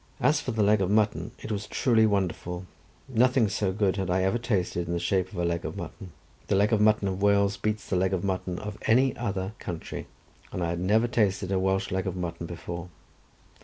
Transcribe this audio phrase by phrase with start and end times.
[0.19, 2.65] As for the leg of mutton, it was truly wonderful;
[3.07, 6.11] nothing so good had I ever tasted in the shape of a leg of mutton.
[6.47, 10.07] The leg of mutton of Wales beats the leg of mutton of any other country,
[10.51, 12.89] and I had never tasted a Welsh leg of mutton before.